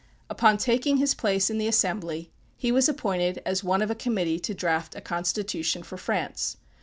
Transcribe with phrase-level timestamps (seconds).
[0.31, 4.39] Upon taking his place in the Assembly he was appointed as one of a committee
[4.39, 6.57] to draft a constitution for France.